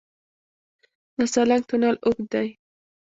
[1.17, 2.47] د سالنګ تونل اوږد دی